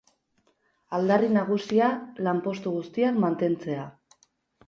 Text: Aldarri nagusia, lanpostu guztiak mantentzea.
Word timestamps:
Aldarri 0.99 1.27
nagusia, 1.33 1.89
lanpostu 2.27 2.73
guztiak 2.77 3.19
mantentzea. 3.27 3.85